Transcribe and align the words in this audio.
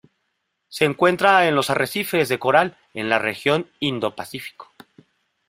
Se 0.67 0.83
encuentra 0.83 1.47
en 1.47 1.53
los 1.53 1.69
arrecifes 1.69 2.27
de 2.27 2.39
coral 2.39 2.75
en 2.95 3.07
la 3.07 3.19
región 3.19 3.69
Indo-Pacífico. 3.79 4.71